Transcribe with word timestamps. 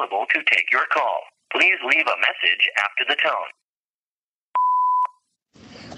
available 0.00 0.26
to 0.32 0.42
take 0.44 0.66
your 0.72 0.86
call. 0.92 1.22
Please 1.50 1.78
leave 1.82 2.06
a 2.06 2.18
message 2.20 2.70
after 2.76 3.04
the 3.08 3.16
tone. 3.16 3.50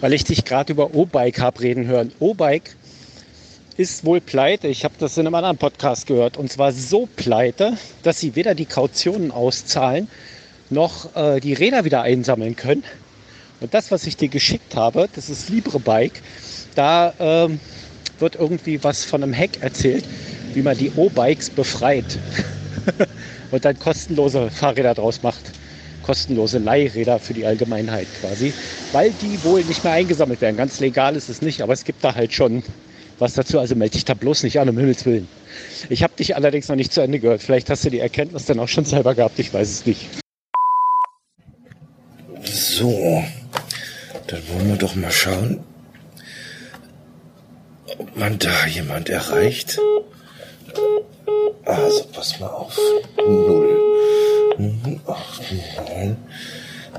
Weil 0.01 0.12
ich 0.14 0.25
dich 0.25 0.45
gerade 0.45 0.73
über 0.73 0.95
O-Bike 0.95 1.41
habe 1.41 1.61
reden 1.61 1.86
hören. 1.86 2.12
O-Bike 2.18 2.75
ist 3.77 4.04
wohl 4.04 4.21
pleite. 4.21 4.68
Ich 4.68 4.85
habe 4.85 4.95
das 4.99 5.17
in 5.17 5.27
einem 5.27 5.35
anderen 5.35 5.59
Podcast 5.59 6.07
gehört. 6.07 6.36
Und 6.36 6.50
zwar 6.50 6.73
so 6.73 7.07
pleite, 7.07 7.77
dass 8.03 8.18
sie 8.18 8.35
weder 8.35 8.54
die 8.54 8.67
Kautionen 8.67 9.30
auszahlen, 9.30 10.09
noch 10.71 11.14
äh, 11.14 11.41
die 11.41 11.53
Räder 11.53 11.84
wieder 11.84 12.03
einsammeln 12.03 12.57
können. 12.57 12.84
Und 13.61 13.75
das, 13.75 13.91
was 13.93 14.07
ich 14.07 14.16
dir 14.16 14.29
geschickt 14.29 14.75
habe, 14.75 15.09
das 15.14 15.29
ist 15.30 15.48
Libre 15.48 15.79
Bike. 15.79 16.21
Da 16.75 17.14
ähm, 17.21 17.61
wird 18.18 18.34
irgendwie 18.34 18.82
was 18.82 19.04
von 19.04 19.23
einem 19.23 19.34
Hack 19.34 19.62
erzählt, 19.62 20.04
wie 20.54 20.62
man 20.62 20.76
die 20.76 20.90
O-Bikes 20.96 21.50
befreit 21.50 22.18
und 23.52 23.64
dann 23.64 23.79
kostenlose 23.79 24.50
Fahrräder 24.50 24.94
draus 24.94 25.22
macht. 25.22 25.52
Kostenlose 26.02 26.58
Leihräder 26.58 27.20
für 27.20 27.32
die 27.32 27.46
Allgemeinheit 27.46 28.08
quasi, 28.20 28.52
weil 28.90 29.12
die 29.22 29.42
wohl 29.44 29.62
nicht 29.62 29.84
mehr 29.84 29.92
eingesammelt 29.92 30.40
werden. 30.40 30.56
Ganz 30.56 30.80
legal 30.80 31.14
ist 31.14 31.28
es 31.28 31.42
nicht, 31.42 31.62
aber 31.62 31.75
es 31.75 31.84
gibt 31.84 32.02
da 32.02 32.16
halt 32.16 32.33
schon 32.33 32.64
was 33.20 33.34
dazu. 33.34 33.61
Also 33.61 33.77
melde 33.77 33.92
dich 33.92 34.05
da 34.05 34.14
bloß 34.14 34.42
nicht 34.42 34.58
an, 34.58 34.69
um 34.69 34.77
Himmels 34.77 35.06
Willen. 35.06 35.28
Ich 35.91 36.02
habe 36.02 36.12
dich 36.16 36.34
allerdings 36.34 36.66
noch 36.66 36.75
nicht 36.75 36.92
zu 36.92 37.02
Ende 37.02 37.20
gehört. 37.20 37.41
Vielleicht 37.41 37.70
hast 37.70 37.84
du 37.84 37.91
die 37.91 38.00
Erkenntnis 38.00 38.47
dann 38.47 38.58
auch 38.58 38.66
schon 38.66 38.84
selber 38.84 39.14
gehabt. 39.14 39.38
Ich 39.38 39.55
weiß 39.55 39.70
es 39.70 39.86
nicht. 39.86 40.08
So, 42.42 43.22
dann 44.27 44.41
wollen 44.48 44.69
wir 44.70 44.77
doch 44.77 44.97
mal 44.97 45.12
schauen, 45.12 45.62
ob 47.97 48.16
man 48.16 48.41
da 48.41 48.66
jemand 48.66 49.08
erreicht. 49.08 49.78
Also, 51.73 52.05
pass 52.12 52.39
mal 52.39 52.48
auf. 52.48 52.78
0, 53.17 55.01
8, 55.06 55.42
9, 55.89 56.17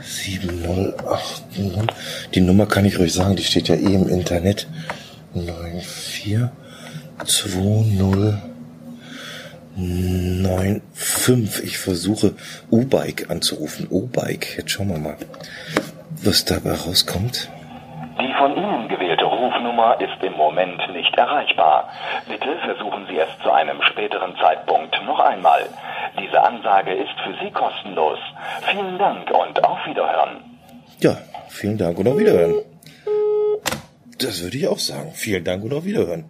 7, 0.02 0.61
0, 0.63 0.95
8, 1.07 1.59
0. 1.59 1.88
Die 2.33 2.41
Nummer 2.41 2.66
kann 2.66 2.85
ich 2.85 2.97
ruhig 2.97 3.13
sagen, 3.13 3.35
die 3.35 3.44
steht 3.44 3.67
ja 3.67 3.75
eh 3.75 3.94
im 3.94 4.09
Internet. 4.09 4.67
9, 5.33 5.81
4, 5.81 6.51
2, 7.25 7.49
0, 7.97 8.41
9, 9.75 10.81
5. 10.94 11.63
Ich 11.63 11.77
versuche 11.77 12.33
U-Bike 12.71 13.29
anzurufen. 13.29 13.88
U-Bike. 13.89 14.57
Jetzt 14.57 14.71
schauen 14.71 14.89
wir 14.89 14.97
mal, 14.97 15.17
was 16.23 16.45
dabei 16.45 16.73
rauskommt. 16.73 17.49
Die 18.19 18.33
von 18.38 18.55
Ihnen 18.55 18.88
gewählte 18.88 19.22
Rufnummer 19.73 19.99
ist 19.99 20.23
im 20.23 20.33
Moment 20.33 20.81
nicht 20.93 21.16
erreichbar. 21.16 21.89
Bitte 22.27 22.57
versuchen 22.63 23.05
Sie 23.09 23.17
es 23.17 23.29
zu 23.41 23.52
einem 23.52 23.81
späteren 23.81 24.35
Zeitpunkt 24.38 24.95
noch 25.05 25.19
einmal. 25.19 25.67
Diese 26.19 26.41
Ansage 26.41 26.93
ist 26.93 27.13
für 27.23 27.35
Sie 27.43 27.52
kostenlos. 27.52 28.19
Vielen 28.69 28.97
Dank 28.97 29.29
und 29.31 29.63
auf 29.63 29.79
Wiederhören. 29.88 30.59
Ja, 30.99 31.17
vielen 31.49 31.77
Dank 31.77 31.97
und 31.97 32.07
auf 32.07 32.17
Wiederhören. 32.17 32.55
Das 34.19 34.41
würde 34.41 34.57
ich 34.57 34.67
auch 34.67 34.79
sagen. 34.79 35.11
Vielen 35.13 35.44
Dank 35.44 35.63
und 35.63 35.73
auf 35.73 35.85
Wiederhören. 35.85 36.25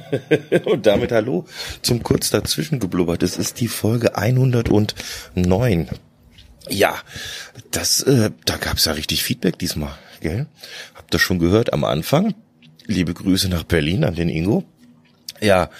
und 0.64 0.86
damit 0.86 1.12
hallo 1.12 1.44
zum 1.82 2.02
kurz 2.02 2.30
dazwischen 2.30 2.78
geblubbert. 2.78 3.22
Es 3.22 3.36
ist 3.36 3.60
die 3.60 3.68
Folge 3.68 4.16
109. 4.16 5.88
Ja, 6.68 6.96
das, 7.70 8.02
äh, 8.02 8.30
da 8.44 8.56
gab's 8.56 8.86
ja 8.86 8.92
richtig 8.92 9.22
Feedback 9.22 9.58
diesmal, 9.58 9.92
gell? 10.20 10.46
Habt 10.94 11.14
ihr 11.14 11.20
schon 11.20 11.38
gehört 11.38 11.72
am 11.72 11.84
Anfang? 11.84 12.34
Liebe 12.86 13.14
Grüße 13.14 13.48
nach 13.48 13.64
Berlin 13.64 14.04
an 14.04 14.14
den 14.14 14.28
Ingo. 14.28 14.64
Ja, 15.40 15.70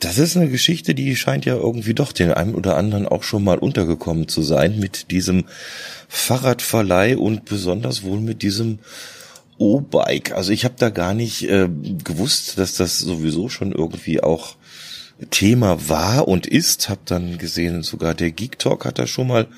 das 0.00 0.18
ist 0.18 0.36
eine 0.36 0.48
Geschichte, 0.48 0.94
die 0.94 1.16
scheint 1.16 1.44
ja 1.44 1.56
irgendwie 1.56 1.94
doch 1.94 2.12
den 2.12 2.32
einen 2.32 2.54
oder 2.54 2.76
anderen 2.76 3.06
auch 3.06 3.22
schon 3.22 3.42
mal 3.42 3.58
untergekommen 3.58 4.28
zu 4.28 4.42
sein 4.42 4.78
mit 4.78 5.10
diesem 5.10 5.44
Fahrradverleih 6.08 7.16
und 7.16 7.44
besonders 7.44 8.02
wohl 8.02 8.20
mit 8.20 8.42
diesem 8.42 8.78
O-Bike. 9.58 10.32
Also 10.32 10.52
ich 10.52 10.64
habe 10.64 10.76
da 10.78 10.90
gar 10.90 11.14
nicht 11.14 11.42
äh, 11.48 11.68
gewusst, 12.04 12.58
dass 12.58 12.76
das 12.76 12.98
sowieso 12.98 13.48
schon 13.48 13.72
irgendwie 13.72 14.22
auch 14.22 14.56
Thema 15.30 15.88
war 15.88 16.28
und 16.28 16.46
ist. 16.46 16.88
Hab 16.88 17.04
dann 17.06 17.38
gesehen, 17.38 17.82
sogar 17.82 18.14
der 18.14 18.30
Geek 18.30 18.58
Talk 18.58 18.84
hat 18.84 18.98
da 18.98 19.06
schon 19.06 19.28
mal 19.28 19.48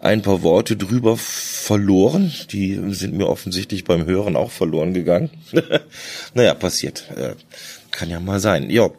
ein 0.00 0.22
paar 0.22 0.42
Worte 0.42 0.76
drüber 0.76 1.16
verloren. 1.16 2.32
Die 2.50 2.80
sind 2.90 3.14
mir 3.14 3.28
offensichtlich 3.28 3.84
beim 3.84 4.04
Hören 4.04 4.36
auch 4.36 4.50
verloren 4.50 4.94
gegangen. 4.94 5.30
naja, 6.34 6.54
passiert. 6.54 7.04
Äh, 7.16 7.34
kann 7.90 8.10
ja 8.10 8.20
mal 8.20 8.40
sein. 8.40 8.70
Ja, 8.70 8.90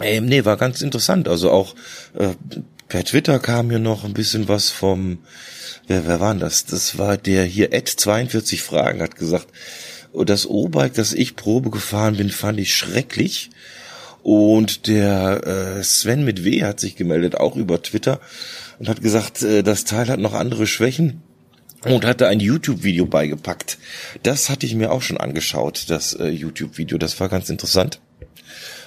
ähm, 0.00 0.26
nee, 0.26 0.44
war 0.44 0.56
ganz 0.56 0.80
interessant. 0.80 1.28
Also 1.28 1.50
auch 1.50 1.74
äh, 2.18 2.34
per 2.88 3.04
Twitter 3.04 3.38
kam 3.38 3.68
mir 3.68 3.78
noch 3.78 4.04
ein 4.04 4.14
bisschen 4.14 4.48
was 4.48 4.70
vom, 4.70 5.18
wer, 5.86 6.06
wer 6.06 6.20
war 6.20 6.34
das? 6.34 6.64
Das 6.64 6.98
war 6.98 7.16
der 7.16 7.44
hier, 7.44 7.72
Ed 7.72 7.88
42 7.88 8.62
Fragen, 8.62 9.02
hat 9.02 9.16
gesagt, 9.16 9.48
das 10.14 10.46
O-Bike, 10.46 10.94
das 10.94 11.12
ich 11.12 11.36
Probe 11.36 11.70
gefahren 11.70 12.16
bin, 12.16 12.30
fand 12.30 12.58
ich 12.58 12.74
schrecklich. 12.74 13.50
Und 14.22 14.86
der 14.86 15.46
äh, 15.78 15.82
Sven 15.82 16.24
mit 16.24 16.44
W 16.44 16.64
hat 16.64 16.80
sich 16.80 16.96
gemeldet, 16.96 17.36
auch 17.36 17.56
über 17.56 17.82
Twitter, 17.82 18.20
und 18.78 18.88
hat 18.88 19.02
gesagt, 19.02 19.42
äh, 19.42 19.62
das 19.62 19.84
Teil 19.84 20.08
hat 20.08 20.20
noch 20.20 20.34
andere 20.34 20.66
Schwächen 20.66 21.22
und 21.84 22.04
hatte 22.04 22.26
ein 22.28 22.40
YouTube-Video 22.40 23.06
beigepackt. 23.06 23.78
Das 24.22 24.50
hatte 24.50 24.66
ich 24.66 24.74
mir 24.74 24.90
auch 24.90 25.02
schon 25.02 25.16
angeschaut, 25.18 25.84
das 25.88 26.14
äh, 26.14 26.28
YouTube-Video. 26.28 26.98
Das 26.98 27.18
war 27.20 27.28
ganz 27.28 27.48
interessant, 27.48 28.00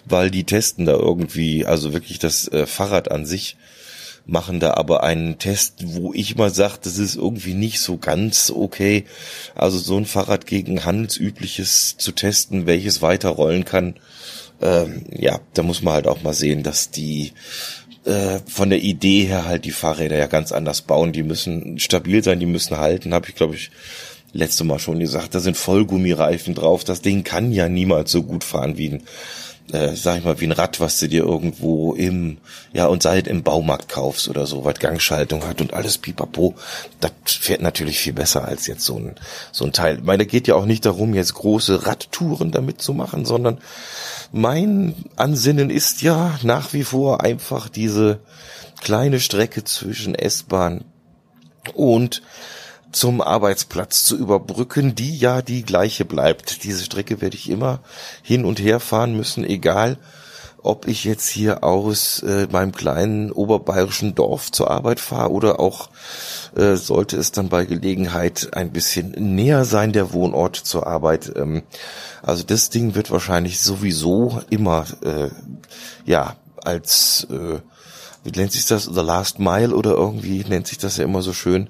weil 0.06 0.30
die 0.30 0.44
testen 0.44 0.86
da 0.86 0.94
irgendwie, 0.94 1.66
also 1.66 1.94
wirklich 1.94 2.20
das 2.20 2.48
äh, 2.50 2.66
Fahrrad 2.66 3.10
an 3.12 3.26
sich, 3.26 3.58
machen 4.26 4.60
da 4.60 4.76
aber 4.76 5.04
einen 5.04 5.40
Test, 5.40 5.80
wo 5.84 6.14
ich 6.14 6.36
mal 6.36 6.54
sage, 6.54 6.80
das 6.84 6.98
ist 6.98 7.16
irgendwie 7.16 7.54
nicht 7.54 7.80
so 7.80 7.98
ganz 7.98 8.52
okay. 8.52 9.06
Also 9.56 9.80
so 9.80 9.98
ein 9.98 10.06
Fahrrad 10.06 10.46
gegen 10.46 10.86
handelsübliches 10.86 11.98
zu 11.98 12.12
testen, 12.12 12.68
welches 12.68 13.02
weiterrollen 13.02 13.66
kann, 13.66 13.96
ähm, 14.62 15.06
ja, 15.12 15.40
da 15.54 15.64
muss 15.64 15.82
man 15.82 15.94
halt 15.94 16.08
auch 16.08 16.22
mal 16.22 16.34
sehen, 16.34 16.64
dass 16.64 16.92
die 16.92 17.34
äh, 18.06 18.40
von 18.48 18.70
der 18.70 18.80
Idee 18.80 19.26
her 19.26 19.46
halt 19.46 19.66
die 19.66 19.72
Fahrräder 19.72 20.18
ja 20.18 20.28
ganz 20.28 20.52
anders 20.52 20.82
bauen. 20.82 21.14
Die 21.14 21.24
müssen 21.24 21.80
stabil 21.80 22.24
sein, 22.24 22.40
die 22.40 22.46
müssen 22.46 22.78
halten, 22.78 23.14
habe 23.14 23.30
ich 23.30 23.36
glaube 23.36 23.56
ich 23.56 23.72
letzte 24.34 24.64
Mal 24.64 24.80
schon 24.80 25.00
gesagt. 25.00 25.36
Da 25.36 25.40
sind 25.40 25.58
Vollgummireifen 25.58 26.56
drauf. 26.56 26.84
Das 26.84 27.02
Ding 27.02 27.24
kann 27.24 27.52
ja 27.52 27.68
niemals 27.68 28.12
so 28.12 28.24
gut 28.24 28.44
fahren 28.44 28.78
wie 28.78 28.90
ein 28.90 29.04
äh, 29.72 29.96
sag 29.96 30.18
ich 30.18 30.24
mal, 30.24 30.40
wie 30.40 30.46
ein 30.46 30.52
Rad, 30.52 30.80
was 30.80 31.00
du 31.00 31.08
dir 31.08 31.24
irgendwo 31.24 31.94
im, 31.94 32.38
ja, 32.74 32.88
und 32.88 33.04
seit 33.04 33.28
im 33.28 33.44
Baumarkt 33.44 33.90
kaufst 33.90 34.28
oder 34.28 34.46
so, 34.46 34.66
was 34.66 34.80
Gangschaltung 34.80 35.48
hat 35.48 35.62
und 35.62 35.74
alles 35.74 35.98
pipapo, 35.98 36.56
das 37.00 37.12
fährt 37.26 37.62
natürlich 37.62 38.00
viel 38.00 38.14
besser 38.14 38.46
als 38.46 38.68
jetzt 38.68 38.84
so 38.84 38.98
ein, 38.98 39.16
so 39.52 39.66
ein 39.66 39.72
Teil. 39.72 40.00
Ich 40.00 40.04
meine, 40.04 40.26
da 40.26 40.30
geht 40.30 40.48
ja 40.48 40.56
auch 40.56 40.66
nicht 40.66 40.86
darum, 40.86 41.14
jetzt 41.14 41.36
große 41.36 41.86
Radtouren 41.86 42.52
damit 42.52 42.82
zu 42.82 42.94
machen, 42.94 43.26
sondern 43.26 43.60
mein 44.32 44.96
Ansinnen 45.16 45.70
ist 45.70 46.02
ja 46.02 46.40
nach 46.44 46.74
wie 46.74 46.84
vor 46.84 47.22
einfach 47.22 47.70
diese 47.70 48.20
kleine 48.82 49.20
Strecke 49.20 49.64
zwischen 49.64 50.16
S-Bahn 50.16 50.86
und 51.74 52.22
zum 52.92 53.22
Arbeitsplatz 53.22 54.04
zu 54.04 54.18
überbrücken, 54.18 54.96
die 54.96 55.18
ja 55.18 55.42
die 55.42 55.64
gleiche 55.64 56.06
bleibt. 56.06 56.64
Diese 56.64 56.84
Strecke 56.84 57.22
werde 57.22 57.38
ich 57.38 57.50
immer 57.50 57.80
hin 58.22 58.46
und 58.46 58.60
her 58.60 58.80
fahren 58.80 59.16
müssen, 59.16 59.46
egal 59.46 59.98
ob 60.64 60.88
ich 60.88 61.04
jetzt 61.04 61.28
hier 61.28 61.64
aus 61.64 62.22
äh, 62.24 62.48
meinem 62.52 62.72
kleinen 62.72 63.32
oberbayerischen 63.32 64.16
Dorf 64.16 64.52
zur 64.52 64.70
Arbeit 64.70 65.00
fahre 65.00 65.32
oder 65.32 65.60
auch 65.60 65.90
äh, 66.56 66.76
sollte 66.76 67.18
es 67.18 67.32
dann 67.32 67.50
bei 67.50 67.66
Gelegenheit 67.66 68.50
ein 68.54 68.72
bisschen 68.72 69.12
näher 69.12 69.66
sein, 69.66 69.94
der 69.94 70.14
Wohnort 70.14 70.56
zur 70.56 70.88
Arbeit. 70.88 71.32
Ähm, 71.36 71.64
also 72.22 72.44
das 72.44 72.70
Ding 72.70 72.96
wird 72.96 73.12
wahrscheinlich 73.12 73.62
sowieso 73.62 74.42
immer 74.50 74.86
äh, 75.04 75.30
ja 76.06 76.36
als 76.64 77.28
äh, 77.32 77.60
wie 78.24 78.32
nennt 78.32 78.52
sich 78.52 78.66
das, 78.68 78.84
The 78.84 79.02
Last 79.02 79.40
Mile 79.40 79.76
oder 79.76 79.92
irgendwie 79.92 80.44
nennt 80.48 80.68
sich 80.68 80.78
das 80.78 80.98
ja 80.98 81.06
immer 81.06 81.22
so 81.22 81.34
schön. 81.34 81.70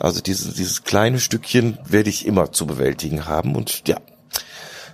Also 0.00 0.20
dieses, 0.20 0.54
dieses 0.54 0.82
kleine 0.82 1.20
Stückchen 1.20 1.78
werde 1.84 2.10
ich 2.10 2.26
immer 2.26 2.52
zu 2.52 2.66
bewältigen 2.66 3.26
haben 3.26 3.54
und 3.54 3.86
ja, 3.86 3.98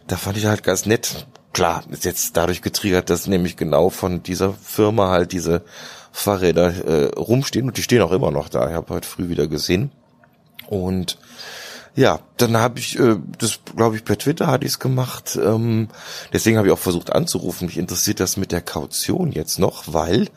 da 0.07 0.17
fand 0.17 0.37
ich 0.37 0.47
halt 0.47 0.63
ganz 0.63 0.85
nett. 0.85 1.27
Klar, 1.53 1.85
ist 1.91 2.05
jetzt 2.05 2.37
dadurch 2.37 2.63
getriggert, 2.63 3.11
dass 3.11 3.27
nämlich 3.27 3.57
genau 3.57 3.91
von 3.91 4.23
dieser 4.23 4.55
Firma 4.55 5.11
halt 5.11 5.33
diese 5.33 5.63
Fahrräder 6.11 6.87
äh, 6.87 7.15
rumstehen 7.15 7.67
und 7.67 7.77
die 7.77 7.83
stehen 7.83 8.03
auch 8.03 8.13
immer 8.13 8.31
noch 8.31 8.49
da. 8.49 8.69
Ich 8.69 8.75
habe 8.75 8.95
heute 8.95 9.09
früh 9.09 9.29
wieder 9.29 9.47
gesehen. 9.49 9.91
Und 10.69 11.19
ja, 11.95 12.21
dann 12.39 12.57
habe 12.57 12.79
ich 12.79 12.99
äh, 12.99 13.17
das, 13.39 13.61
glaube 13.77 13.97
ich, 13.97 14.05
per 14.05 14.17
Twitter 14.17 14.47
hatte 14.47 14.65
ich 14.65 14.73
es 14.73 14.79
gemacht. 14.79 15.39
Ähm, 15.43 15.89
deswegen 16.33 16.57
habe 16.57 16.69
ich 16.69 16.73
auch 16.73 16.79
versucht 16.79 17.13
anzurufen. 17.13 17.67
Mich 17.67 17.77
interessiert 17.77 18.21
das 18.21 18.39
mit 18.39 18.51
der 18.53 18.63
Kaution 18.63 19.31
jetzt 19.31 19.59
noch, 19.59 19.85
weil 19.93 20.29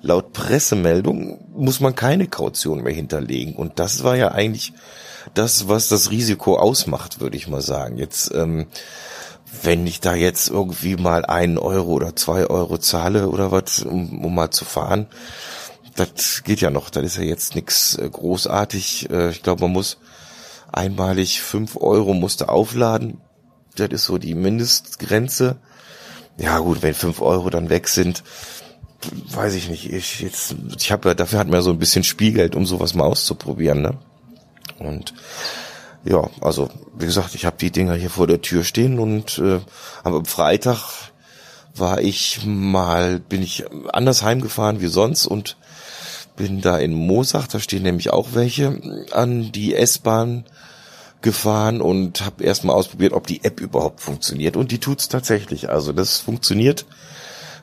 laut 0.00 0.32
Pressemeldung 0.32 1.40
muss 1.54 1.80
man 1.80 1.94
keine 1.94 2.26
Kaution 2.26 2.82
mehr 2.82 2.94
hinterlegen. 2.94 3.54
Und 3.54 3.78
das 3.78 4.02
war 4.02 4.16
ja 4.16 4.32
eigentlich 4.32 4.72
das, 5.34 5.68
was 5.68 5.88
das 5.88 6.10
Risiko 6.10 6.58
ausmacht, 6.58 7.20
würde 7.20 7.36
ich 7.36 7.48
mal 7.48 7.62
sagen. 7.62 7.98
Jetzt, 7.98 8.32
ähm, 8.34 8.66
wenn 9.62 9.86
ich 9.86 10.00
da 10.00 10.14
jetzt 10.14 10.48
irgendwie 10.48 10.96
mal 10.96 11.24
einen 11.24 11.58
Euro 11.58 11.92
oder 11.92 12.16
zwei 12.16 12.46
Euro 12.46 12.78
zahle 12.78 13.28
oder 13.28 13.52
was, 13.52 13.82
um, 13.82 14.24
um 14.24 14.34
mal 14.34 14.50
zu 14.50 14.64
fahren, 14.64 15.06
das 15.94 16.42
geht 16.44 16.60
ja 16.60 16.70
noch. 16.70 16.90
Das 16.90 17.04
ist 17.04 17.16
ja 17.16 17.22
jetzt 17.22 17.54
nichts 17.54 17.96
äh, 17.96 18.08
großartig. 18.08 19.10
Äh, 19.10 19.30
ich 19.30 19.42
glaube, 19.42 19.62
man 19.62 19.72
muss 19.72 19.98
einmalig 20.72 21.40
fünf 21.40 21.76
Euro 21.76 22.14
musste 22.14 22.48
aufladen. 22.48 23.20
Das 23.76 23.88
ist 23.88 24.04
so 24.04 24.18
die 24.18 24.34
Mindestgrenze. 24.34 25.56
Ja 26.36 26.58
gut, 26.58 26.82
wenn 26.82 26.94
fünf 26.94 27.20
Euro 27.20 27.48
dann 27.50 27.70
weg 27.70 27.88
sind, 27.88 28.24
weiß 29.30 29.54
ich 29.54 29.68
nicht. 29.68 29.92
Ich 29.92 30.20
jetzt, 30.20 30.56
ich 30.76 30.90
habe 30.90 31.10
ja 31.10 31.14
dafür 31.14 31.38
hat 31.38 31.46
man 31.46 31.56
ja 31.56 31.62
so 31.62 31.70
ein 31.70 31.78
bisschen 31.78 32.04
Spielgeld, 32.04 32.56
um 32.56 32.66
sowas 32.66 32.94
mal 32.94 33.04
auszuprobieren, 33.04 33.82
ne? 33.82 33.98
Und 34.78 35.14
ja, 36.04 36.28
also 36.40 36.68
wie 36.98 37.06
gesagt, 37.06 37.34
ich 37.34 37.46
habe 37.46 37.56
die 37.58 37.70
Dinger 37.70 37.94
hier 37.94 38.10
vor 38.10 38.26
der 38.26 38.42
Tür 38.42 38.62
stehen 38.64 38.98
und 38.98 39.38
äh, 39.38 39.60
am 40.02 40.24
Freitag 40.24 41.10
war 41.74 42.00
ich 42.00 42.44
mal, 42.44 43.20
bin 43.20 43.42
ich 43.42 43.64
anders 43.92 44.22
heimgefahren 44.22 44.80
wie 44.80 44.86
sonst 44.86 45.26
und 45.26 45.56
bin 46.36 46.60
da 46.60 46.78
in 46.78 46.92
Mosach, 46.92 47.46
da 47.48 47.58
stehen 47.58 47.82
nämlich 47.82 48.10
auch 48.10 48.28
welche 48.32 49.06
an 49.12 49.50
die 49.52 49.74
S-Bahn 49.74 50.44
gefahren 51.22 51.80
und 51.80 52.20
habe 52.20 52.44
erstmal 52.44 52.76
ausprobiert, 52.76 53.12
ob 53.12 53.26
die 53.26 53.42
App 53.44 53.60
überhaupt 53.60 54.00
funktioniert 54.00 54.56
und 54.56 54.70
die 54.72 54.78
tut's 54.78 55.08
tatsächlich. 55.08 55.70
Also 55.70 55.92
das 55.92 56.18
funktioniert, 56.18 56.84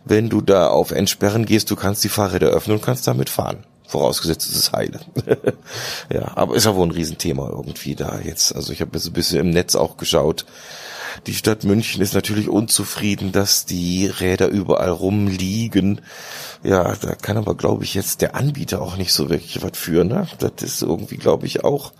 wenn 0.04 0.30
du 0.30 0.42
da 0.42 0.68
auf 0.68 0.92
Entsperren 0.92 1.46
gehst, 1.46 1.70
du 1.70 1.76
kannst 1.76 2.04
die 2.04 2.10
Fahrräder 2.10 2.48
öffnen 2.48 2.78
und 2.78 2.84
kannst 2.84 3.08
damit 3.08 3.30
fahren. 3.30 3.66
Vorausgesetzt 3.92 4.50
es 4.50 4.56
ist 4.56 4.72
heile. 4.72 5.02
ja, 6.14 6.32
aber 6.36 6.56
ist 6.56 6.66
ja 6.66 6.74
wohl 6.74 6.88
ein 6.88 6.92
Riesenthema 6.92 7.50
irgendwie 7.50 7.94
da 7.94 8.22
jetzt. 8.24 8.56
Also 8.56 8.72
ich 8.72 8.80
habe 8.80 8.92
jetzt 8.94 9.06
ein 9.06 9.12
bisschen 9.12 9.42
im 9.42 9.50
Netz 9.50 9.76
auch 9.76 9.98
geschaut. 9.98 10.46
Die 11.28 11.34
Stadt 11.34 11.66
München 11.66 12.02
ist 12.02 12.14
natürlich 12.14 12.48
unzufrieden, 12.48 13.34
dass 13.34 13.66
die 13.66 14.08
Räder 14.08 14.48
überall 14.48 14.92
rumliegen. 14.92 16.00
Ja, 16.64 16.96
da 16.96 17.16
kann 17.16 17.36
aber, 17.36 17.54
glaube 17.56 17.84
ich, 17.84 17.94
jetzt 17.94 18.22
der 18.22 18.34
Anbieter 18.34 18.82
auch 18.82 18.96
nicht 18.96 19.12
so 19.12 19.30
wirklich 19.30 19.62
was 19.62 19.78
für. 19.78 20.06
Ne? 20.06 20.26
Das 20.40 20.54
ist 20.62 20.82
irgendwie, 20.82 21.18
glaube 21.18 21.46
ich, 21.46 21.66
auch 21.66 21.92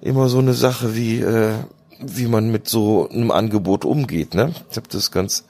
immer 0.00 0.28
so 0.28 0.40
eine 0.40 0.54
Sache, 0.54 0.96
wie, 0.96 1.20
äh, 1.20 1.52
wie 2.00 2.26
man 2.26 2.50
mit 2.50 2.68
so 2.68 3.08
einem 3.08 3.30
Angebot 3.30 3.84
umgeht. 3.84 4.34
Ne? 4.34 4.52
Ich 4.72 4.76
habe 4.76 4.88
das 4.90 5.12
ganz 5.12 5.44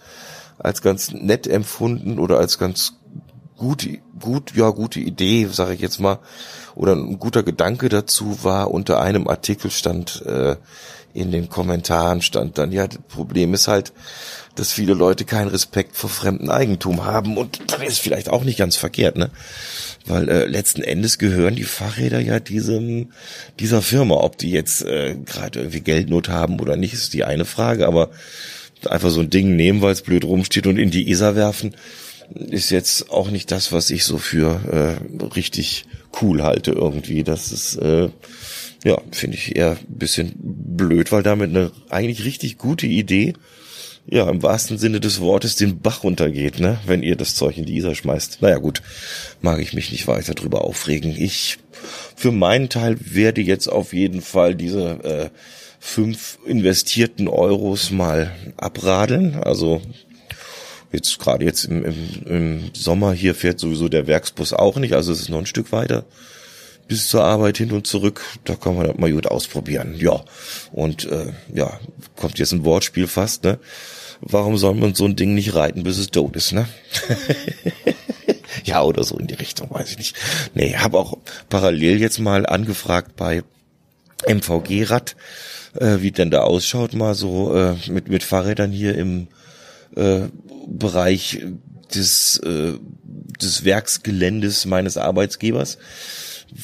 als 0.59 0.83
ganz 0.83 1.13
nett 1.13 1.47
empfunden 1.47 2.19
oder 2.19 2.37
als 2.39 2.59
ganz 2.59 2.93
gute, 3.57 4.01
gut, 4.21 4.55
ja, 4.55 4.71
gute 4.71 5.01
Idee, 5.01 5.49
sage 5.51 5.75
ich 5.75 5.81
jetzt 5.81 6.01
mal, 6.01 6.19
oder 6.75 6.95
ein 6.95 7.19
guter 7.19 7.43
Gedanke 7.43 7.89
dazu 7.89 8.43
war, 8.43 8.71
unter 8.71 9.01
einem 9.01 9.29
Artikel 9.29 9.71
stand, 9.71 10.23
äh, 10.27 10.57
in 11.15 11.33
den 11.33 11.49
Kommentaren 11.49 12.21
stand 12.21 12.59
dann, 12.59 12.73
ja, 12.73 12.87
das 12.87 12.99
Problem 13.09 13.55
ist 13.55 13.69
halt, 13.69 13.93
dass 14.55 14.73
viele 14.73 14.95
Leute 14.95 15.25
keinen 15.25 15.49
Respekt 15.49 15.97
vor 15.97 16.11
fremden 16.11 16.51
Eigentum 16.51 17.05
haben 17.05 17.37
und 17.37 17.61
das 17.71 17.83
ist 17.83 17.99
vielleicht 17.99 18.29
auch 18.29 18.45
nicht 18.45 18.59
ganz 18.59 18.77
verkehrt, 18.77 19.17
ne? 19.17 19.31
Weil 20.07 20.29
äh, 20.29 20.47
letzten 20.47 20.83
Endes 20.83 21.19
gehören 21.19 21.57
die 21.57 21.65
Fahrräder 21.65 22.21
ja 22.21 22.39
diesem 22.39 23.13
dieser 23.59 23.83
Firma, 23.83 24.17
ob 24.17 24.39
die 24.39 24.51
jetzt 24.51 24.83
äh, 24.83 25.17
gerade 25.25 25.61
irgendwie 25.61 25.81
Geldnot 25.81 26.29
haben 26.29 26.61
oder 26.61 26.77
nicht, 26.77 26.95
ist 26.95 27.13
die 27.13 27.25
eine 27.25 27.45
Frage, 27.45 27.87
aber 27.87 28.11
einfach 28.89 29.11
so 29.11 29.21
ein 29.21 29.31
Ding 29.31 29.57
nehmen, 29.57 29.83
weil 29.83 29.93
es 29.93 30.03
blöd 30.03 30.25
rumsteht 30.25 30.67
und 30.67 30.79
in 30.79 30.91
die 30.91 31.11
Isar 31.11 31.35
werfen, 31.35 31.75
ist 32.35 32.71
jetzt 32.71 33.11
auch 33.11 33.31
nicht 33.31 33.51
das, 33.51 33.73
was 33.73 33.91
ich 33.91 34.05
so 34.05 34.19
für 34.19 34.99
äh, 35.21 35.25
richtig 35.25 35.87
cool 36.21 36.43
halte 36.43 36.73
irgendwie. 36.73 37.25
Das 37.25 37.53
ist, 37.53 37.77
äh, 37.77 38.09
ja, 38.85 39.01
finde 39.11 39.37
ich 39.37 39.57
eher 39.57 39.73
ein 39.73 39.99
bisschen 39.99 40.33
blöd, 40.37 41.13
weil 41.13 41.23
damit 41.23 41.51
eine 41.51 41.73
eigentlich 41.89 42.25
richtig 42.25 42.59
gute 42.59 42.87
Idee, 42.87 43.35
ja, 44.09 44.29
im 44.31 44.43
wahrsten 44.43 44.79
Sinne 44.79 45.01
des 45.01 45.21
Wortes 45.21 45.57
den 45.57 45.81
Bach 45.81 46.05
runtergeht, 46.05 46.61
ne, 46.61 46.79
wenn 46.87 47.03
ihr 47.03 47.17
das 47.17 47.35
Zeug 47.35 47.59
in 47.59 47.67
die 47.67 47.77
Isar 47.77 47.95
schmeißt. 47.95 48.41
Naja, 48.41 48.59
gut, 48.59 48.83
mag 49.41 49.61
ich 49.61 49.73
mich 49.73 49.91
nicht 49.91 50.07
weiter 50.07 50.35
drüber 50.35 50.63
aufregen. 50.63 51.15
Ich, 51.17 51.59
für 52.15 52.31
meinen 52.31 52.69
Teil, 52.69 52.97
werde 53.01 53.41
jetzt 53.41 53.67
auf 53.67 53.93
jeden 53.93 54.23
Fall 54.23 54.55
diese 54.55 55.03
äh, 55.03 55.31
fünf 55.81 56.39
investierten 56.47 57.27
Euros 57.27 57.91
mal 57.91 58.33
abradeln. 58.57 59.35
Also 59.35 59.83
Jetzt 60.93 61.19
gerade 61.19 61.45
jetzt 61.45 61.65
im, 61.65 61.85
im, 61.85 62.27
im 62.27 62.71
Sommer 62.73 63.13
hier 63.13 63.35
fährt 63.35 63.59
sowieso 63.59 63.89
der 63.89 64.07
Werksbus 64.07 64.53
auch 64.53 64.77
nicht, 64.77 64.95
also 64.95 65.13
es 65.13 65.21
ist 65.21 65.29
noch 65.29 65.39
ein 65.39 65.47
Stück 65.47 65.73
weiter 65.73 66.05
bis 66.89 67.09
zur 67.09 67.25
Arbeit 67.25 67.59
hin 67.59 67.73
und 67.73 67.87
zurück. 67.87 68.23
Da 68.45 68.55
kann 68.55 68.77
man 68.77 68.87
das 68.87 68.97
mal 68.97 69.13
gut 69.13 69.27
ausprobieren. 69.27 69.95
Ja, 69.99 70.25
und 70.73 71.05
äh, 71.11 71.33
ja, 71.53 71.79
kommt 72.17 72.39
jetzt 72.39 72.53
ein 72.53 72.65
Wortspiel 72.65 73.07
fast, 73.07 73.45
ne? 73.45 73.59
Warum 74.21 74.57
soll 74.57 74.75
man 74.75 74.95
so 74.95 75.05
ein 75.05 75.17
Ding 75.17 75.35
nicht 75.35 75.55
reiten, 75.55 75.83
bis 75.83 75.99
es 75.99 76.11
tot 76.11 76.37
ist, 76.37 76.53
ne? 76.53 76.67
ja, 78.65 78.83
oder 78.83 79.05
so 79.05 79.19
in 79.19 79.27
die 79.27 79.35
Richtung, 79.35 79.71
weiß 79.71 79.91
ich 79.91 79.99
nicht. 79.99 80.17
Nee, 80.55 80.75
habe 80.77 80.99
auch 80.99 81.19
parallel 81.49 82.01
jetzt 82.01 82.19
mal 82.19 82.47
angefragt 82.47 83.17
bei 83.17 83.43
MVG 84.27 84.85
Rad, 84.85 85.17
äh, 85.75 85.99
wie 86.01 86.13
denn 86.13 86.31
da 86.31 86.43
ausschaut, 86.43 86.95
mal 86.95 87.15
so 87.15 87.55
äh, 87.55 87.75
mit, 87.89 88.09
mit 88.09 88.23
Fahrrädern 88.23 88.73
hier 88.73 88.97
im 88.97 89.29
äh, 89.95 90.23
Bereich 90.67 91.43
des, 91.95 92.39
äh, 92.39 92.75
des 93.41 93.65
Werksgeländes 93.65 94.67
meines 94.67 94.97
Arbeitsgebers, 94.97 95.79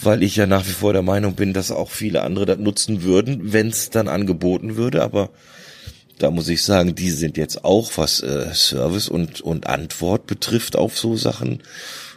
weil 0.02 0.22
ich 0.22 0.36
ja 0.36 0.46
nach 0.46 0.66
wie 0.66 0.72
vor 0.72 0.92
der 0.92 1.02
Meinung 1.02 1.34
bin, 1.34 1.52
dass 1.52 1.70
auch 1.70 1.90
viele 1.90 2.22
andere 2.22 2.46
das 2.46 2.58
nutzen 2.58 3.02
würden, 3.02 3.52
wenn 3.52 3.68
es 3.68 3.90
dann 3.90 4.08
angeboten 4.08 4.76
würde, 4.76 5.02
aber 5.02 5.30
da 6.18 6.30
muss 6.30 6.48
ich 6.48 6.62
sagen, 6.62 6.94
die 6.94 7.10
sind 7.10 7.36
jetzt 7.36 7.64
auch, 7.64 7.92
was 7.96 8.22
äh, 8.22 8.54
Service 8.54 9.08
und, 9.08 9.40
und 9.40 9.66
Antwort 9.66 10.26
betrifft 10.26 10.76
auf 10.76 10.96
so 10.98 11.16
Sachen, 11.16 11.62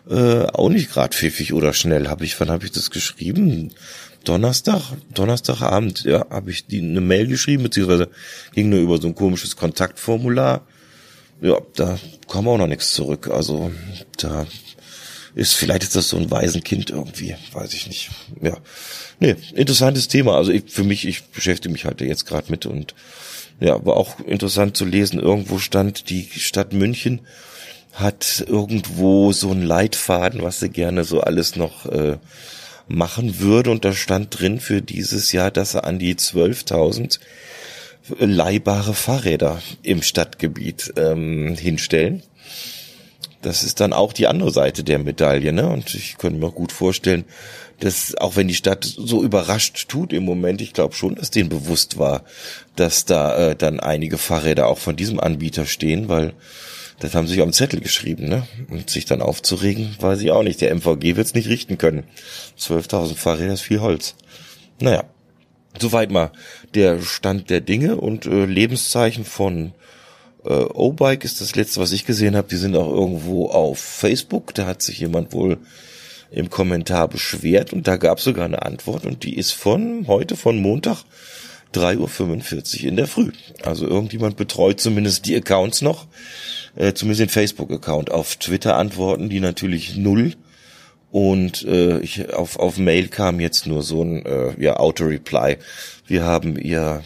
äh, 0.07 0.43
auch 0.45 0.69
nicht 0.69 0.91
gerade 0.91 1.15
pfiffig 1.15 1.53
oder 1.53 1.73
schnell. 1.73 2.07
Habe 2.07 2.25
ich, 2.25 2.39
wann 2.39 2.51
habe 2.51 2.65
ich 2.65 2.71
das 2.71 2.91
geschrieben? 2.91 3.71
Donnerstag, 4.23 4.81
Donnerstagabend, 5.13 6.03
ja, 6.03 6.25
habe 6.29 6.51
ich 6.51 6.67
die 6.67 6.81
eine 6.81 7.01
Mail 7.01 7.27
geschrieben, 7.27 7.63
beziehungsweise 7.63 8.09
ging 8.53 8.69
nur 8.69 8.79
über 8.79 8.99
so 8.99 9.07
ein 9.07 9.15
komisches 9.15 9.55
Kontaktformular 9.55 10.67
ja, 11.41 11.59
da 11.75 11.99
kam 12.29 12.47
auch 12.47 12.57
noch 12.57 12.67
nichts 12.67 12.91
zurück. 12.91 13.29
Also 13.31 13.71
da 14.17 14.47
ist, 15.35 15.53
vielleicht 15.53 15.83
ist 15.83 15.95
das 15.95 16.09
so 16.09 16.17
ein 16.17 16.31
Waisenkind 16.31 16.89
irgendwie, 16.89 17.35
weiß 17.51 17.73
ich 17.73 17.87
nicht. 17.87 18.09
Ja, 18.41 18.57
nee, 19.19 19.35
interessantes 19.53 20.07
Thema. 20.07 20.35
Also 20.35 20.51
ich, 20.51 20.63
für 20.67 20.83
mich, 20.83 21.05
ich 21.05 21.23
beschäftige 21.25 21.71
mich 21.71 21.85
halt 21.85 22.01
jetzt 22.01 22.25
gerade 22.25 22.49
mit 22.49 22.65
und 22.65 22.95
ja, 23.59 23.85
war 23.85 23.95
auch 23.95 24.19
interessant 24.19 24.75
zu 24.75 24.85
lesen. 24.85 25.19
Irgendwo 25.19 25.59
stand 25.59 26.09
die 26.09 26.27
Stadt 26.35 26.73
München 26.73 27.21
hat 27.95 28.43
irgendwo 28.45 29.31
so 29.31 29.51
einen 29.51 29.63
Leitfaden, 29.63 30.43
was 30.43 30.59
sie 30.59 30.69
gerne 30.69 31.05
so 31.05 31.21
alles 31.21 31.55
noch 31.55 31.85
äh, 31.85 32.17
machen 32.87 33.39
würde 33.39 33.71
und 33.71 33.85
da 33.85 33.93
stand 33.93 34.37
drin 34.39 34.59
für 34.59 34.81
dieses 34.81 35.31
Jahr, 35.31 35.49
dass 35.49 35.73
er 35.73 35.85
an 35.85 35.97
die 35.97 36.15
12.000 36.15 37.19
leihbare 38.19 38.93
Fahrräder 38.93 39.61
im 39.81 40.01
Stadtgebiet 40.01 40.93
ähm, 40.97 41.55
hinstellen. 41.55 42.23
Das 43.41 43.63
ist 43.63 43.79
dann 43.79 43.93
auch 43.93 44.13
die 44.13 44.27
andere 44.27 44.51
Seite 44.51 44.83
der 44.83 44.99
Medaille, 44.99 45.53
ne? 45.53 45.67
Und 45.67 45.93
ich 45.93 46.17
könnte 46.17 46.39
mir 46.39 46.51
gut 46.51 46.71
vorstellen, 46.71 47.25
dass 47.79 48.15
auch 48.15 48.35
wenn 48.35 48.47
die 48.47 48.55
Stadt 48.55 48.85
so 48.85 49.23
überrascht 49.23 49.87
tut 49.87 50.13
im 50.13 50.23
Moment, 50.23 50.61
ich 50.61 50.73
glaube 50.73 50.95
schon, 50.95 51.15
dass 51.15 51.29
denen 51.29 51.49
bewusst 51.49 51.99
war, 51.99 52.23
dass 52.75 53.05
da 53.05 53.51
äh, 53.51 53.55
dann 53.55 53.79
einige 53.79 54.17
Fahrräder 54.17 54.67
auch 54.67 54.77
von 54.79 54.95
diesem 54.95 55.19
Anbieter 55.19 55.65
stehen, 55.65 56.09
weil 56.09 56.33
das 56.99 57.13
haben 57.13 57.27
sie 57.27 57.33
sich 57.33 57.43
am 57.43 57.53
Zettel 57.53 57.81
geschrieben, 57.81 58.29
ne? 58.29 58.47
Und 58.69 58.89
sich 58.89 59.05
dann 59.05 59.21
aufzuregen, 59.21 59.95
weiß 59.99 60.21
ich 60.21 60.31
auch 60.31 60.43
nicht. 60.43 60.61
Der 60.61 60.73
MVG 60.73 61.15
wird 61.15 61.27
es 61.27 61.33
nicht 61.33 61.49
richten 61.49 61.77
können. 61.77 62.05
12.000 62.57 63.15
Fahrräder 63.15 63.53
ist 63.53 63.61
viel 63.61 63.81
Holz. 63.81 64.15
Naja, 64.79 65.03
Soweit 65.79 66.11
mal 66.11 66.31
der 66.73 67.01
Stand 67.01 67.49
der 67.49 67.61
Dinge 67.61 67.97
und 67.97 68.25
äh, 68.25 68.45
Lebenszeichen 68.45 69.25
von 69.25 69.73
äh, 70.45 70.49
O-Bike 70.49 71.23
ist 71.23 71.41
das 71.41 71.55
letzte, 71.55 71.79
was 71.79 71.91
ich 71.91 72.05
gesehen 72.05 72.35
habe. 72.35 72.47
Die 72.49 72.55
sind 72.55 72.75
auch 72.75 72.89
irgendwo 72.89 73.47
auf 73.49 73.79
Facebook. 73.79 74.53
Da 74.53 74.65
hat 74.65 74.81
sich 74.81 74.99
jemand 74.99 75.33
wohl 75.33 75.57
im 76.31 76.49
Kommentar 76.49 77.07
beschwert 77.07 77.71
und 77.73 77.87
da 77.87 77.97
gab 77.97 78.17
es 78.17 78.23
sogar 78.23 78.45
eine 78.45 78.63
Antwort 78.63 79.05
und 79.05 79.23
die 79.23 79.37
ist 79.37 79.51
von 79.51 80.05
heute, 80.07 80.35
von 80.35 80.57
Montag 80.57 81.03
3.45 81.73 82.81
Uhr 82.81 82.89
in 82.89 82.95
der 82.95 83.07
Früh. 83.07 83.31
Also 83.63 83.87
irgendjemand 83.87 84.37
betreut 84.37 84.79
zumindest 84.79 85.25
die 85.25 85.35
Accounts 85.35 85.81
noch, 85.81 86.07
äh, 86.75 86.93
zumindest 86.93 87.21
den 87.21 87.29
Facebook-Account. 87.29 88.11
Auf 88.11 88.35
Twitter 88.37 88.77
antworten 88.77 89.29
die 89.29 89.39
natürlich 89.39 89.95
null 89.95 90.33
und 91.15 91.63
äh, 91.63 91.99
ich, 91.99 92.33
auf, 92.33 92.59
auf 92.59 92.77
Mail 92.77 93.07
kam 93.07 93.39
jetzt 93.39 93.67
nur 93.67 93.83
so 93.83 94.03
ein 94.03 94.25
äh, 94.25 94.61
ja, 94.61 94.75
Auto-Reply. 94.75 95.55
Wir 96.05 96.25
haben 96.25 96.57
ihr 96.57 97.05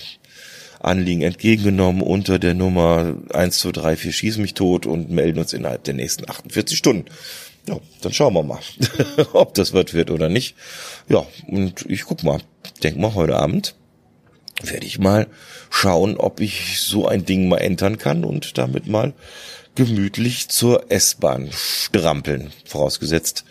Anliegen 0.80 1.22
entgegengenommen 1.22 2.02
unter 2.02 2.40
der 2.40 2.56
Nummer 2.56 3.14
1234 3.32 4.16
Schieß 4.16 4.38
mich 4.40 4.56
tot 4.56 4.88
und 4.88 5.12
melden 5.12 5.38
uns 5.38 5.54
innerhalb 5.54 5.84
der 5.84 5.94
nächsten 5.94 6.28
48 6.28 6.76
Stunden. 6.76 7.06
Ja, 7.68 7.78
dann 8.02 8.12
schauen 8.12 8.34
wir 8.34 8.42
mal, 8.42 8.58
ob 9.34 9.54
das 9.54 9.76
was 9.76 9.94
wird 9.94 10.10
oder 10.10 10.28
nicht. 10.28 10.56
Ja, 11.08 11.28
und 11.46 11.86
ich 11.88 12.06
guck 12.06 12.24
mal, 12.24 12.40
denk 12.82 12.98
mal 12.98 13.14
heute 13.14 13.36
Abend 13.36 13.76
werde 14.64 14.88
ich 14.88 14.98
mal 14.98 15.28
schauen, 15.70 16.18
ob 16.18 16.40
ich 16.40 16.82
so 16.82 17.08
ein 17.08 17.26
Ding 17.26 17.48
mal 17.48 17.58
entern 17.60 18.00
kann 18.00 18.24
und 18.24 18.58
damit 18.58 18.88
mal 18.88 19.14
gemütlich 19.76 20.50
zur 20.50 20.92
S-Bahn 20.92 21.52
strampeln. 21.54 22.52
Vorausgesetzt, 22.66 23.46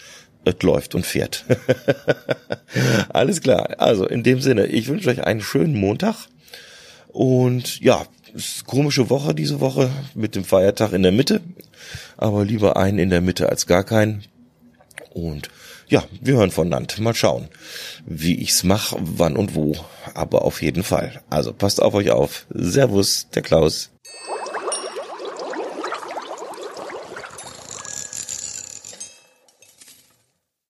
es 0.44 0.62
läuft 0.62 0.94
und 0.94 1.04
fährt. 1.06 1.44
Alles 3.08 3.40
klar. 3.40 3.74
Also 3.78 4.06
in 4.06 4.22
dem 4.22 4.40
Sinne, 4.40 4.66
ich 4.66 4.88
wünsche 4.88 5.10
euch 5.10 5.24
einen 5.24 5.40
schönen 5.40 5.74
Montag. 5.74 6.28
Und 7.08 7.80
ja, 7.80 8.06
komische 8.66 9.10
Woche 9.10 9.34
diese 9.34 9.60
Woche 9.60 9.90
mit 10.14 10.34
dem 10.34 10.44
Feiertag 10.44 10.92
in 10.92 11.02
der 11.02 11.12
Mitte. 11.12 11.40
Aber 12.16 12.44
lieber 12.44 12.76
einen 12.76 12.98
in 12.98 13.10
der 13.10 13.20
Mitte 13.20 13.48
als 13.48 13.66
gar 13.66 13.84
keinen. 13.84 14.24
Und 15.12 15.48
ja, 15.88 16.04
wir 16.20 16.36
hören 16.36 16.50
voneinander. 16.50 16.94
Mal 17.00 17.14
schauen, 17.14 17.48
wie 18.06 18.34
ich's 18.34 18.62
mache, 18.62 18.96
wann 19.00 19.36
und 19.36 19.54
wo. 19.54 19.74
Aber 20.14 20.42
auf 20.44 20.62
jeden 20.62 20.82
Fall. 20.82 21.22
Also 21.30 21.52
passt 21.52 21.80
auf 21.80 21.94
euch 21.94 22.10
auf. 22.10 22.46
Servus, 22.50 23.28
der 23.34 23.42
Klaus. 23.42 23.90